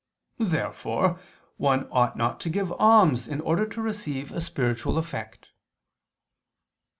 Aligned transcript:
Therefore 0.39 1.19
one 1.57 1.87
ought 1.91 2.17
not 2.17 2.39
to 2.39 2.49
give 2.49 2.71
alms 2.79 3.27
in 3.27 3.39
order 3.39 3.67
to 3.67 3.81
receive 3.83 4.31
a 4.31 4.41
spiritual 4.41 4.97
effect. 4.97 5.49